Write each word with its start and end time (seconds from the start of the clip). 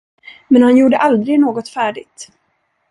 Men 0.49 0.61
han 0.63 0.77
gjorde 0.77 0.97
aldrig 0.97 1.39
något 1.39 1.69
färdigt. 1.69 2.31